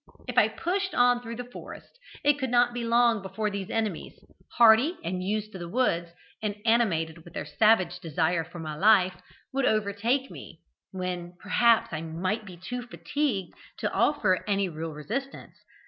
If 0.27 0.35
I 0.35 0.47
pushed 0.47 0.95
on 0.95 1.21
through 1.21 1.35
the 1.35 1.43
forest, 1.51 1.99
it 2.23 2.39
could 2.39 2.49
not 2.49 2.73
be 2.73 2.83
long 2.83 3.21
before 3.21 3.51
these 3.51 3.69
enemies, 3.69 4.17
hardy 4.57 4.97
and 5.03 5.23
used 5.23 5.51
to 5.51 5.59
the 5.59 5.69
woods, 5.69 6.09
and 6.41 6.55
animated 6.65 7.19
with 7.23 7.35
their 7.35 7.45
savage 7.45 7.99
desire 7.99 8.43
for 8.43 8.57
my 8.57 8.73
life, 8.75 9.21
would 9.53 9.65
overtake 9.67 10.31
me, 10.31 10.61
when, 10.89 11.33
perhaps, 11.39 11.93
I 11.93 12.01
might 12.01 12.45
be 12.47 12.57
too 12.57 12.81
fatigued 12.81 13.53
to 13.77 13.91
offer 13.93 14.43
any 14.47 14.67
real 14.69 14.89
resistance. 14.93 15.53